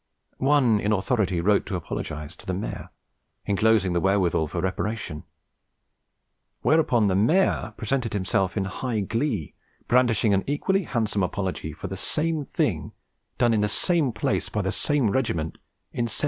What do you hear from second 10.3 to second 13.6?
an equally handsome apology for the same thing done